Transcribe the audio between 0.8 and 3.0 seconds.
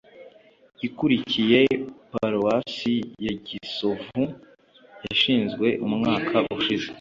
ikurikiye paroisse